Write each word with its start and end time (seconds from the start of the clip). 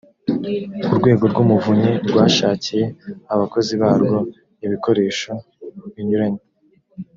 urwego 0.91 1.23
rw’umuvunyi 1.31 1.91
rwashakiye 2.09 2.83
abakozi 3.33 3.73
barwo 3.81 4.17
ibikoresho 4.65 5.31
binyuranye 5.93 6.43